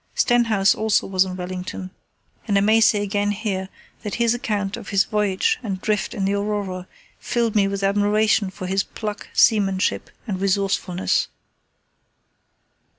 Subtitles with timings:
[0.15, 1.91] Stenhouse also was in Wellington,
[2.47, 3.69] and I may say again here
[4.01, 6.87] that his account of his voyage and drift in the Aurora
[7.19, 11.27] filled me with admiration for his pluck, seamanship, and resourcefulness.